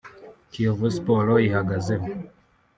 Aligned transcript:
Kiyovu 0.51 0.87
Sports 0.95 1.37
yihagazeho 1.45 2.05